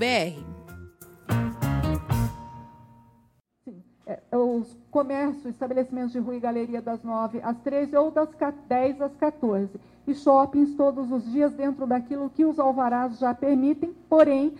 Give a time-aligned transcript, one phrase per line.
[4.05, 8.29] É, os comércios, estabelecimentos de rua e galeria das 9 às 13 ou das
[8.69, 9.71] 10 às 14.
[10.05, 14.53] E shoppings todos os dias dentro daquilo que os alvarás já permitem, porém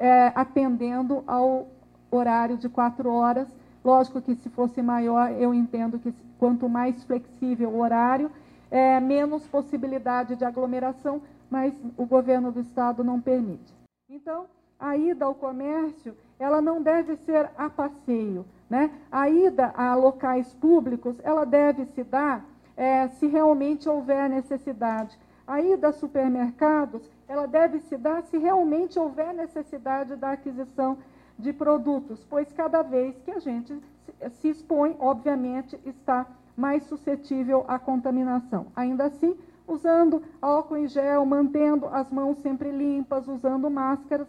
[0.00, 1.68] é, atendendo ao
[2.10, 3.48] horário de quatro horas.
[3.84, 8.30] Lógico que se fosse maior, eu entendo que quanto mais flexível o horário,
[8.70, 13.74] é, menos possibilidade de aglomeração, mas o governo do estado não permite.
[14.08, 14.46] Então,
[14.78, 18.44] a ida ao comércio, ela não deve ser a passeio.
[18.68, 18.90] Né?
[19.10, 22.44] A ida a locais públicos, ela deve se dar
[22.76, 25.18] é, se realmente houver necessidade.
[25.46, 30.96] A ida a supermercados, ela deve se dar se realmente houver necessidade da aquisição
[31.40, 33.76] de produtos, pois cada vez que a gente
[34.40, 38.66] se expõe, obviamente, está mais suscetível à contaminação.
[38.76, 44.28] Ainda assim, usando álcool em gel, mantendo as mãos sempre limpas, usando máscaras,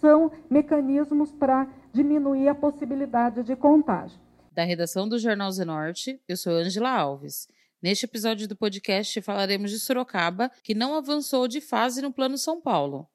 [0.00, 4.18] são mecanismos para diminuir a possibilidade de contágio.
[4.52, 7.48] Da redação do Jornal Zenorte, eu sou Angela Alves.
[7.80, 12.60] Neste episódio do podcast falaremos de Sorocaba, que não avançou de fase no Plano São
[12.60, 13.06] Paulo.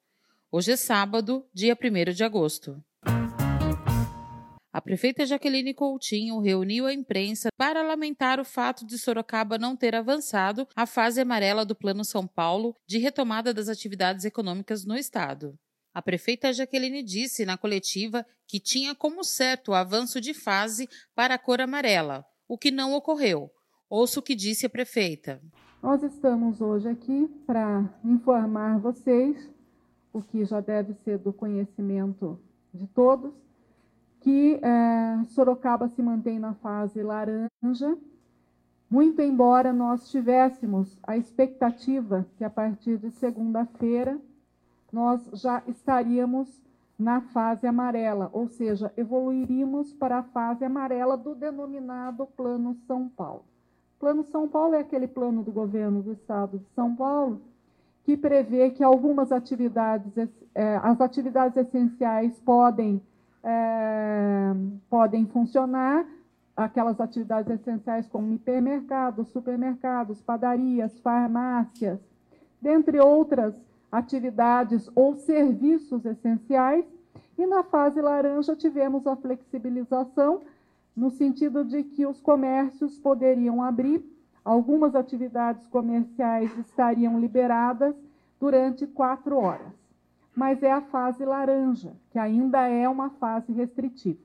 [0.50, 2.82] Hoje é sábado, dia 1 de agosto.
[4.74, 9.94] A prefeita Jaqueline Coutinho reuniu a imprensa para lamentar o fato de Sorocaba não ter
[9.94, 15.56] avançado a fase amarela do Plano São Paulo de retomada das atividades econômicas no estado.
[15.94, 21.36] A prefeita Jaqueline disse na coletiva que tinha como certo o avanço de fase para
[21.36, 23.52] a cor amarela, o que não ocorreu.
[23.88, 25.40] Ouça o que disse a prefeita.
[25.80, 29.48] Nós estamos hoje aqui para informar vocês,
[30.12, 32.40] o que já deve ser do conhecimento
[32.72, 33.32] de todos,
[34.24, 37.94] que é, Sorocaba se mantém na fase laranja,
[38.90, 44.18] muito embora nós tivéssemos a expectativa que a partir de segunda-feira
[44.90, 46.48] nós já estaríamos
[46.98, 53.44] na fase amarela, ou seja, evoluiríamos para a fase amarela do denominado Plano São Paulo.
[54.00, 57.42] Plano São Paulo é aquele plano do governo do estado de São Paulo
[58.04, 60.12] que prevê que algumas atividades,
[60.54, 63.02] é, as atividades essenciais podem,
[63.44, 64.54] é,
[64.88, 66.06] podem funcionar,
[66.56, 71.98] aquelas atividades essenciais como hipermercados, supermercados, padarias, farmácias,
[72.60, 73.54] dentre outras
[73.92, 76.84] atividades ou serviços essenciais,
[77.36, 80.42] e na fase laranja tivemos a flexibilização,
[80.96, 84.02] no sentido de que os comércios poderiam abrir,
[84.44, 87.94] algumas atividades comerciais estariam liberadas
[88.38, 89.83] durante quatro horas.
[90.34, 94.18] Mas é a fase laranja, que ainda é uma fase restritiva.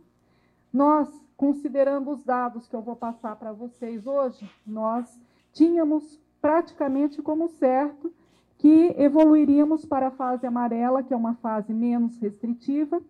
[0.73, 5.19] Nós, considerando os dados que eu vou passar para vocês hoje, nós
[5.53, 8.11] tínhamos praticamente como certo
[8.57, 13.01] que evoluiríamos para a fase amarela, que é uma fase menos restritiva,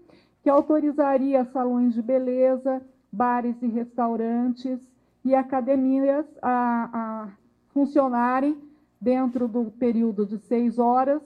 [0.43, 2.81] que autorizaria salões de beleza,
[3.11, 4.79] bares e restaurantes
[5.25, 7.29] e academias a, a
[7.73, 8.57] funcionarem
[9.01, 11.21] dentro do período de seis horas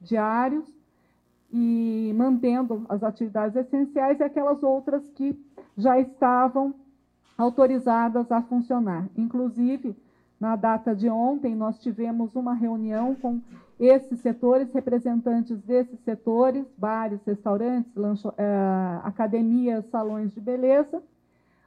[0.00, 0.75] diários
[1.52, 5.38] e mantendo as atividades essenciais e aquelas outras que
[5.76, 6.74] já estavam
[7.36, 9.08] autorizadas a funcionar.
[9.16, 9.94] Inclusive,
[10.40, 13.40] na data de ontem, nós tivemos uma reunião com
[13.78, 21.02] esses setores, representantes desses setores, bares, restaurantes, lancho, é, academias, salões de beleza,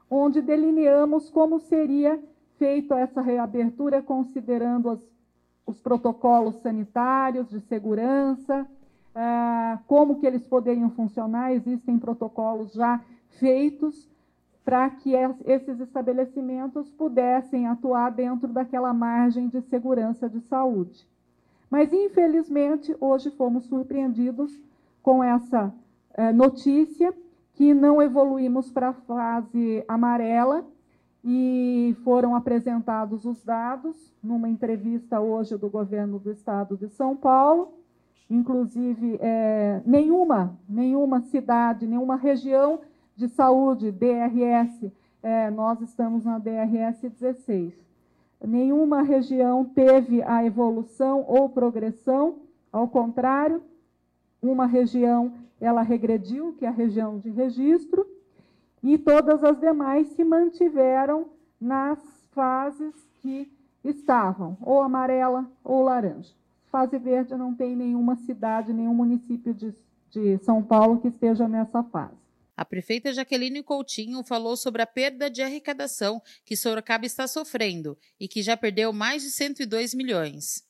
[0.09, 2.19] onde delineamos como seria
[2.57, 4.99] feita essa reabertura, considerando as,
[5.65, 8.67] os protocolos sanitários de segurança,
[9.19, 14.07] é, como que eles poderiam funcionar, existem protocolos já feitos
[14.63, 15.11] para que
[15.45, 21.05] esses estabelecimentos pudessem atuar dentro daquela margem de segurança de saúde.
[21.69, 24.57] Mas, infelizmente, hoje fomos surpreendidos
[25.03, 25.73] com essa
[26.13, 27.13] é, notícia
[27.55, 30.65] que não evoluímos para a fase amarela
[31.25, 37.73] e foram apresentados os dados numa entrevista hoje do governo do estado de São Paulo.
[38.29, 42.81] Inclusive, é, nenhuma, nenhuma cidade, nenhuma região
[43.15, 44.91] de saúde, DRS,
[45.21, 47.89] é, nós estamos na DRS 16
[48.45, 52.39] nenhuma região teve a evolução ou progressão,
[52.71, 53.61] ao contrário,
[54.41, 58.05] uma região ela regrediu, que é a região de registro,
[58.81, 61.25] e todas as demais se mantiveram
[61.59, 61.99] nas
[62.31, 63.51] fases que
[63.83, 66.33] estavam, ou amarela ou laranja.
[66.71, 69.73] Fase verde não tem nenhuma cidade, nenhum município de,
[70.11, 72.13] de São Paulo que esteja nessa fase.
[72.55, 78.27] a prefeita Jaqueline Coutinho falou sobre a perda de arrecadação que Sorocaba está sofrendo e
[78.27, 80.67] que já perdeu mais de 102 milhões.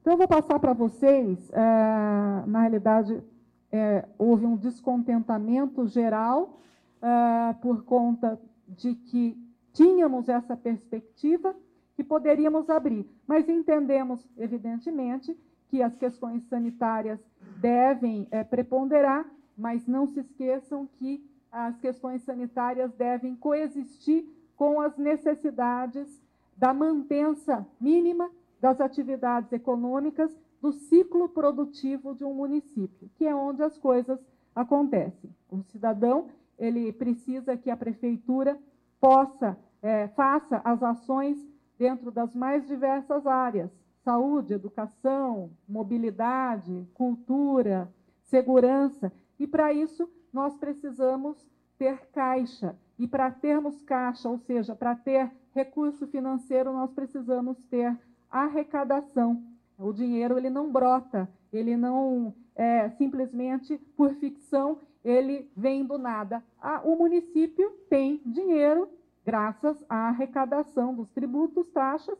[0.00, 3.22] Então, eu vou passar para vocês, é, na realidade,
[3.70, 6.60] é, houve um descontentamento geral
[7.00, 9.36] é, por conta de que
[9.72, 11.54] tínhamos essa perspectiva
[12.02, 15.38] que poderíamos abrir, mas entendemos, evidentemente,
[15.68, 17.20] que as questões sanitárias
[17.60, 19.24] devem é, preponderar,
[19.56, 24.26] mas não se esqueçam que as questões sanitárias devem coexistir
[24.56, 26.20] com as necessidades
[26.56, 28.28] da mantença mínima
[28.60, 34.18] das atividades econômicas do ciclo produtivo de um município, que é onde as coisas
[34.54, 35.30] acontecem.
[35.48, 36.26] O cidadão
[36.58, 38.58] ele precisa que a prefeitura
[39.00, 43.70] possa é, faça as ações dentro das mais diversas áreas:
[44.04, 47.92] saúde, educação, mobilidade, cultura,
[48.24, 49.12] segurança.
[49.38, 51.36] E para isso nós precisamos
[51.78, 52.76] ter caixa.
[52.98, 57.98] E para termos caixa, ou seja, para ter recurso financeiro, nós precisamos ter
[58.30, 59.42] arrecadação.
[59.78, 66.42] O dinheiro ele não brota, ele não é, simplesmente por ficção ele vem do nada.
[66.60, 68.88] Ah, o município tem dinheiro
[69.24, 72.18] graças à arrecadação dos tributos, taxas,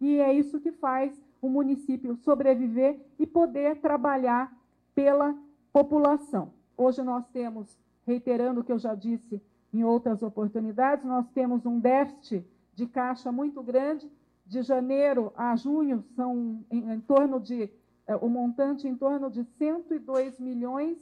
[0.00, 4.52] e é isso que faz o município sobreviver e poder trabalhar
[4.94, 5.36] pela
[5.72, 6.52] população.
[6.76, 9.42] Hoje nós temos, reiterando o que eu já disse
[9.72, 12.44] em outras oportunidades, nós temos um déficit
[12.74, 14.10] de caixa muito grande.
[14.46, 17.70] De janeiro a junho são em, em torno de
[18.06, 20.98] é, o montante em torno de 102 milhões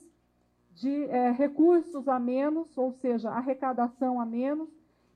[0.74, 4.68] de é, recursos a menos, ou seja, arrecadação a menos.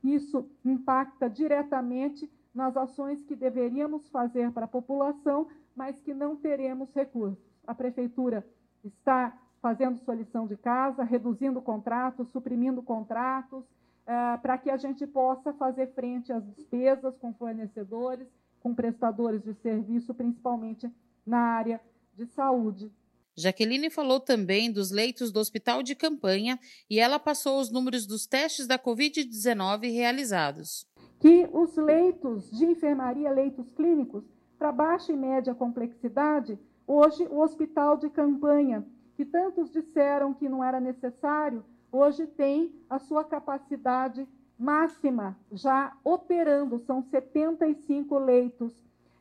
[0.06, 6.92] Isso impacta diretamente nas ações que deveríamos fazer para a população, mas que não teremos
[6.94, 7.44] recursos.
[7.66, 8.46] A prefeitura
[8.84, 13.64] está fazendo sua lição de casa, reduzindo contratos, suprimindo contratos,
[14.06, 18.28] é, para que a gente possa fazer frente às despesas com fornecedores,
[18.60, 20.88] com prestadores de serviço, principalmente
[21.26, 21.80] na área
[22.14, 22.92] de saúde.
[23.36, 28.26] Jaqueline falou também dos leitos do hospital de campanha e ela passou os números dos
[28.26, 30.86] testes da Covid-19 realizados.
[31.20, 34.24] Que os leitos de enfermaria, leitos clínicos,
[34.58, 38.86] para baixa e média complexidade, hoje o hospital de campanha,
[39.16, 41.62] que tantos disseram que não era necessário,
[41.92, 44.26] hoje tem a sua capacidade
[44.58, 48.72] máxima já operando, são 75 leitos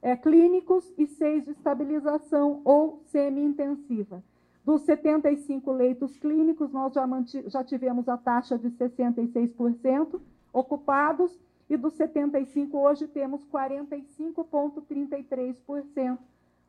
[0.05, 4.23] é, clínicos e seis de estabilização ou semi-intensiva.
[4.63, 7.07] Dos 75 leitos clínicos, nós já,
[7.47, 10.21] já tivemos a taxa de 66%
[10.53, 11.35] ocupados,
[11.67, 16.19] e dos 75 hoje temos 45,33%,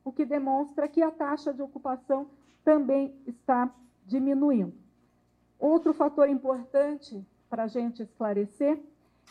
[0.03, 2.29] o que demonstra que a taxa de ocupação
[2.65, 3.71] também está
[4.07, 4.73] diminuindo.
[5.59, 8.81] Outro fator importante para a gente esclarecer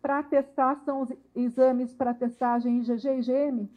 [0.00, 3.68] para testar, são os exames para testagem IgG e IgM,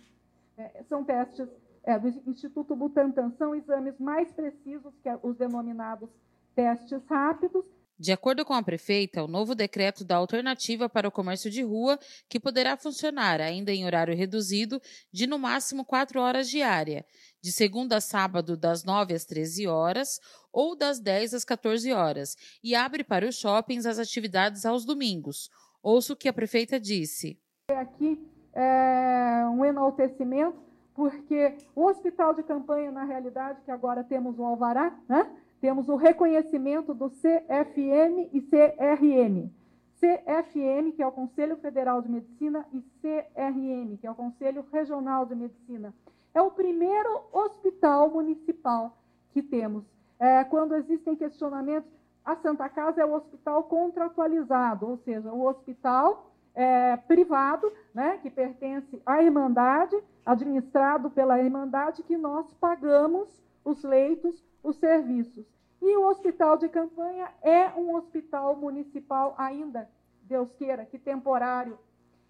[0.58, 1.50] é, são testes
[1.84, 6.10] é, do Instituto Butantan, são exames mais precisos que os denominados
[6.56, 7.66] testes rápidos,
[7.98, 12.00] de acordo com a prefeita, o novo decreto dá alternativa para o comércio de rua,
[12.28, 14.82] que poderá funcionar, ainda em horário reduzido,
[15.12, 17.06] de no máximo 4 horas diária,
[17.42, 20.20] de segunda a sábado, das 9 às 13 horas
[20.52, 25.50] ou das 10 às 14 horas, e abre para os shoppings as atividades aos domingos.
[25.82, 27.40] Ouço o que a prefeita disse.
[27.70, 28.20] Aqui
[28.54, 30.58] é um enaltecimento,
[30.94, 35.30] porque o hospital de campanha, na realidade, que agora temos o Alvará, né?
[35.64, 39.50] Temos o reconhecimento do CFM e CRM.
[39.96, 45.26] CFM, que é o Conselho Federal de Medicina, e CRM, que é o Conselho Regional
[45.26, 45.94] de Medicina.
[46.34, 48.98] É o primeiro hospital municipal
[49.32, 49.86] que temos.
[50.20, 51.90] É, quando existem questionamentos,
[52.26, 58.30] a Santa Casa é o hospital contratualizado, ou seja, o hospital é, privado, né, que
[58.30, 63.30] pertence à Irmandade, administrado pela Irmandade, que nós pagamos
[63.64, 65.46] os leitos, os serviços.
[65.82, 69.90] E o hospital de campanha é um hospital municipal ainda,
[70.24, 71.78] Deus queira, que temporário,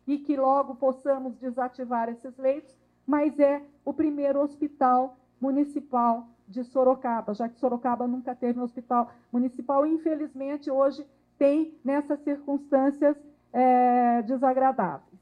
[0.07, 2.75] e que logo possamos desativar esses leitos,
[3.05, 9.11] mas é o primeiro hospital municipal de Sorocaba, já que Sorocaba nunca teve um hospital
[9.31, 11.05] municipal, infelizmente hoje
[11.37, 13.15] tem nessas circunstâncias
[13.51, 15.19] é, desagradáveis.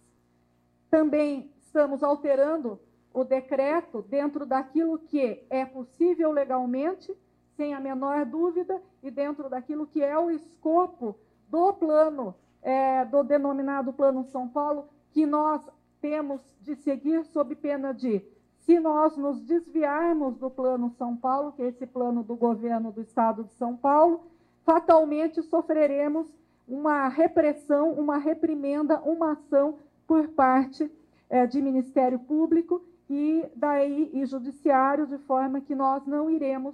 [0.89, 2.80] Também estamos alterando
[3.13, 7.13] o decreto dentro daquilo que é possível legalmente,
[7.58, 11.15] sem a menor dúvida, e dentro daquilo que é o escopo
[11.50, 15.62] do plano, é, do denominado Plano São Paulo, que nós
[16.00, 18.24] temos de seguir sob pena de,
[18.60, 23.01] se nós nos desviarmos do Plano São Paulo, que é esse plano do governo do
[23.01, 24.22] Estado de São Paulo,
[24.63, 26.32] fatalmente sofreremos
[26.68, 29.77] uma repressão, uma reprimenda, uma ação
[30.08, 30.89] por parte
[31.30, 32.82] é, de Ministério Público
[33.13, 36.74] e daí e judiciário, de forma que nós não iremos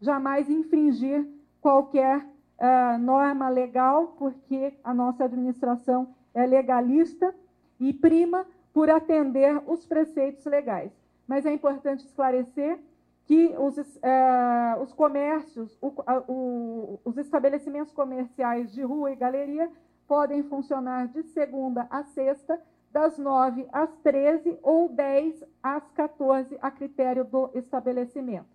[0.00, 1.24] jamais infringir
[1.60, 2.26] qualquer
[2.58, 7.32] uh, norma legal, porque a nossa administração é legalista
[7.78, 10.90] e prima por atender os preceitos legais.
[11.24, 12.80] Mas é importante esclarecer
[13.24, 15.92] que os, uh, os comércios, o,
[16.26, 19.70] o, os estabelecimentos comerciais de rua e galeria
[20.08, 22.60] podem funcionar de segunda a sexta,
[22.96, 28.46] das 9 às 13 ou 10 às 14, a critério do estabelecimento.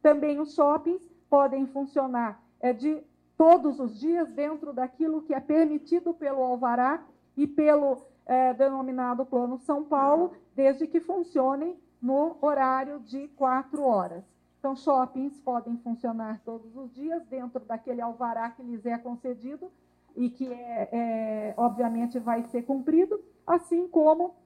[0.00, 3.02] Também os shoppings podem funcionar é, de
[3.36, 7.02] todos os dias dentro daquilo que é permitido pelo Alvará
[7.36, 14.22] e pelo é, denominado Plano São Paulo, desde que funcionem no horário de quatro horas.
[14.60, 19.68] Então, shoppings podem funcionar todos os dias dentro daquele alvará que lhes é concedido
[20.16, 24.36] e que, é, é, obviamente, vai ser cumprido assim como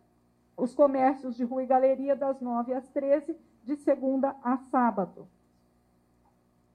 [0.56, 5.28] os comércios de rua e galeria das 9 às 13, de segunda a sábado.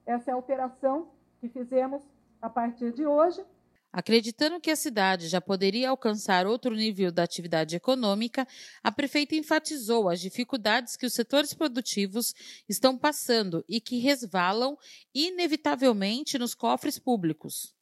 [0.06, 1.10] Essa é a alteração
[1.40, 2.04] que fizemos
[2.40, 3.44] a partir de hoje.
[3.92, 8.48] Acreditando que a cidade já poderia alcançar outro nível da atividade econômica,
[8.84, 12.36] a prefeita enfatizou as dificuldades que os setores produtivos
[12.68, 14.78] estão passando e que resvalam
[15.16, 17.74] inevitavelmente nos cofres públicos.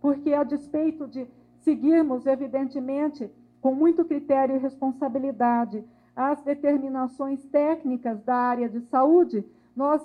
[0.00, 1.28] Porque, a despeito de
[1.60, 3.30] seguirmos, evidentemente,
[3.62, 10.02] com muito critério e responsabilidade as determinações técnicas da área de saúde, nós,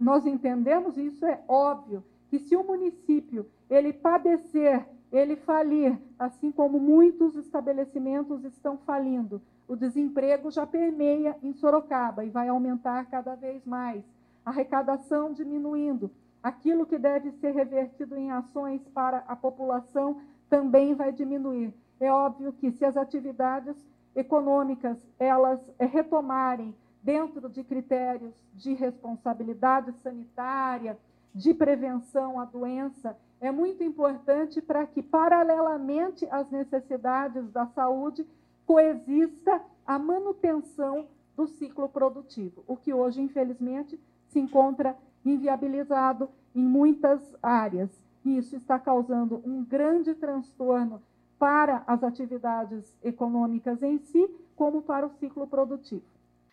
[0.00, 6.50] nós entendemos, e isso é óbvio, que se o município ele padecer, ele falir, assim
[6.50, 13.34] como muitos estabelecimentos estão falindo, o desemprego já permeia em Sorocaba e vai aumentar cada
[13.34, 14.02] vez mais.
[14.44, 16.10] A arrecadação diminuindo,
[16.42, 21.72] aquilo que deve ser revertido em ações para a população também vai diminuir.
[22.00, 23.76] É óbvio que se as atividades
[24.14, 30.98] econômicas elas eh, retomarem dentro de critérios de responsabilidade sanitária,
[31.34, 38.26] de prevenção à doença, é muito importante para que, paralelamente às necessidades da saúde,
[38.66, 47.20] coexista a manutenção do ciclo produtivo, o que hoje, infelizmente, se encontra inviabilizado em muitas
[47.42, 47.90] áreas.
[48.24, 51.00] E isso está causando um grande transtorno
[51.38, 56.02] para as atividades econômicas em si, como para o ciclo produtivo.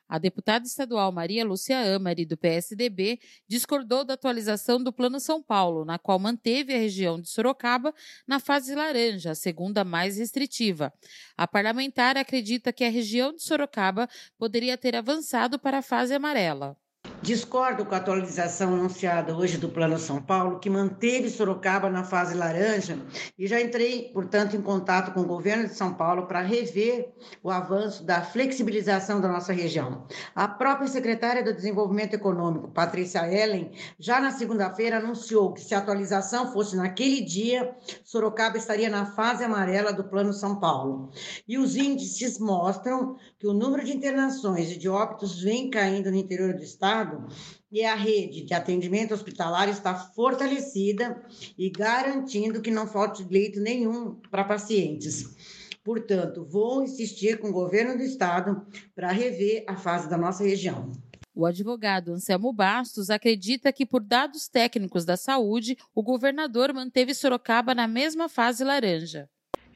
[0.08, 5.84] A deputada estadual Maria Lúcia Amari, do PSDB, discordou da atualização do Plano São Paulo,
[5.84, 7.92] na qual manteve a região de Sorocaba
[8.28, 10.94] na fase laranja, a segunda mais restritiva.
[11.36, 16.78] A parlamentar acredita que a região de Sorocaba poderia ter avançado para a fase amarela.
[17.22, 22.36] Discordo com a atualização anunciada hoje do Plano São Paulo, que manteve Sorocaba na fase
[22.36, 23.00] laranja,
[23.40, 27.50] e já entrei, portanto, em contato com o governo de São Paulo para rever o
[27.50, 30.06] avanço da flexibilização da nossa região.
[30.36, 35.80] A própria secretária do Desenvolvimento Econômico, Patrícia Ellen, já na segunda-feira anunciou que se a
[35.80, 41.10] atualização fosse naquele dia, Sorocaba estaria na fase amarela do Plano São Paulo.
[41.48, 46.18] E os índices mostram que o número de internações e de óbitos vem caindo no
[46.18, 47.28] interior do estado Estado
[47.72, 51.22] e a rede de atendimento hospitalar está fortalecida
[51.58, 55.36] e garantindo que não falte leito nenhum para pacientes.
[55.84, 60.92] Portanto, vou insistir com o governo do Estado para rever a fase da nossa região.
[61.34, 67.76] O advogado Anselmo Bastos acredita que, por dados técnicos da saúde, o governador manteve Sorocaba
[67.76, 69.30] na mesma fase laranja.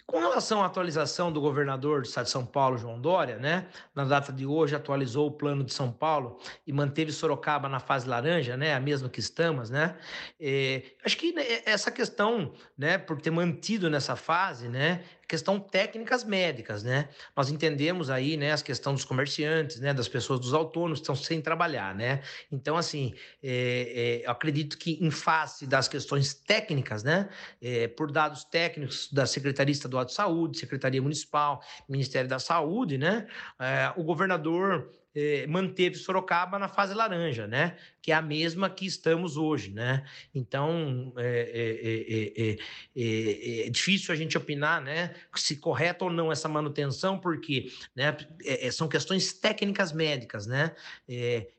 [0.09, 3.67] Com relação à atualização do governador do estado de São Paulo, João Dória, né?
[3.93, 8.09] Na data de hoje atualizou o plano de São Paulo e manteve Sorocaba na fase
[8.09, 8.73] laranja, né?
[8.73, 9.95] A mesma que estamos, né?
[10.39, 16.23] É, acho que né, essa questão, né, por ter mantido nessa fase, né, questão técnicas
[16.23, 17.07] médicas, né?
[17.37, 21.15] Nós entendemos aí, né, as questões dos comerciantes, né, das pessoas, dos autônomos que estão
[21.15, 22.21] sem trabalhar, né?
[22.51, 27.29] Então, assim, é, é, eu acredito que em face das questões técnicas, né,
[27.61, 33.27] é, por dados técnicos da Secretaria Estadual de Saúde, Secretaria Municipal, Ministério da Saúde, né,
[33.59, 37.77] é, o governador eh, manteve Sorocaba na fase laranja, né?
[38.01, 40.05] Que é a mesma que estamos hoje, né?
[40.33, 42.57] Então é,
[42.95, 45.15] é, é, difícil a gente opinar, né?
[45.35, 48.15] Se correta ou não essa manutenção, porque né,
[48.71, 50.75] são questões técnicas médicas, né?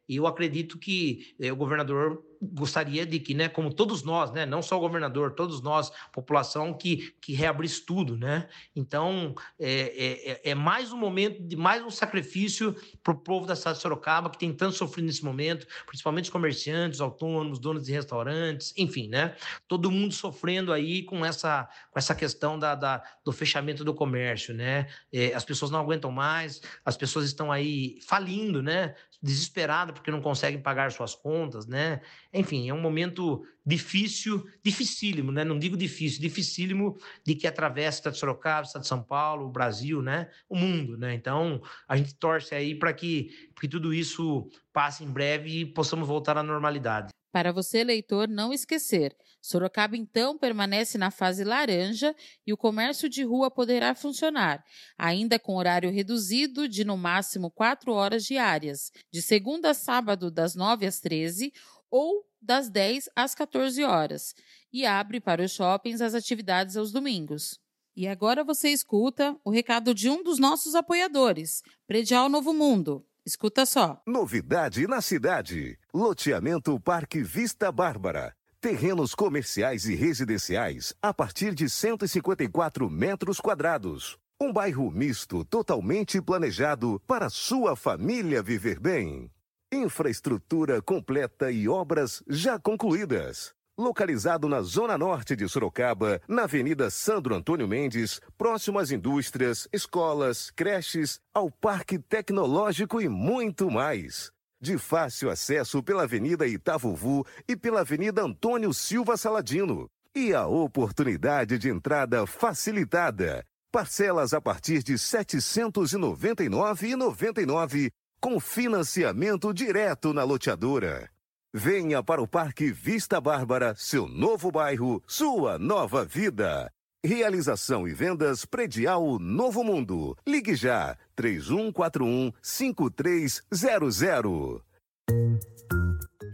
[0.09, 4.77] Eu acredito que o governador gostaria de que, né, como todos nós, né, não só
[4.77, 8.49] o governador, todos nós, população, que, que reabrisse tudo, né?
[8.75, 13.55] Então, é, é, é mais um momento de mais um sacrifício para o povo da
[13.55, 17.93] cidade de Sorocaba, que tem tanto sofrido nesse momento, principalmente os comerciantes, autônomos, donos de
[17.93, 19.35] restaurantes, enfim, né?
[19.69, 24.55] Todo mundo sofrendo aí com essa, com essa questão da, da do fechamento do comércio,
[24.55, 24.89] né?
[25.13, 28.95] É, as pessoas não aguentam mais, as pessoas estão aí falindo, né?
[29.23, 32.01] Desesperadas porque não conseguem pagar suas contas, né?
[32.33, 35.45] Enfim, é um momento difícil, dificílimo, né?
[35.45, 39.03] Não digo difícil, dificílimo de que atravessa o estado de Sorocaba, o estado de São
[39.03, 40.31] Paulo, o Brasil, né?
[40.49, 41.15] O mundo, né?
[41.15, 46.07] Então, a gente torce aí para que, que tudo isso passe em breve e possamos
[46.07, 47.09] voltar à normalidade.
[47.33, 52.15] Para você, leitor, não esquecer, Sorocaba então permanece na fase laranja
[52.47, 54.65] e o comércio de rua poderá funcionar,
[54.99, 60.55] ainda com horário reduzido de no máximo 4 horas diárias, de segunda a sábado das
[60.57, 61.53] 9 às 13
[61.91, 64.35] ou das 10 às 14 horas,
[64.73, 67.59] e abre para os shoppings as atividades aos domingos.
[67.95, 73.05] E agora você escuta o recado de um dos nossos apoiadores, Predial Novo Mundo.
[73.27, 74.01] Escuta só.
[74.07, 78.35] Novidade na cidade: Loteamento Parque Vista Bárbara.
[78.61, 84.19] Terrenos comerciais e residenciais a partir de 154 metros quadrados.
[84.41, 89.31] Um bairro misto totalmente planejado para sua família viver bem.
[89.73, 93.55] Infraestrutura completa e obras já concluídas.
[93.79, 100.50] Localizado na zona norte de Sorocaba, na Avenida Sandro Antônio Mendes, próximo às indústrias, escolas,
[100.50, 104.33] creches, ao Parque Tecnológico e muito mais.
[104.61, 109.89] De fácil acesso pela Avenida Itavuvu e pela Avenida Antônio Silva Saladino.
[110.13, 113.45] E a oportunidade de entrada facilitada.
[113.71, 121.11] Parcelas a partir de R$ 799,99 com financiamento direto na loteadora.
[121.52, 126.71] Venha para o Parque Vista Bárbara, seu novo bairro, sua nova vida.
[127.02, 130.15] Realização e vendas predial Novo Mundo.
[130.26, 134.70] Ligue já 3141 5300.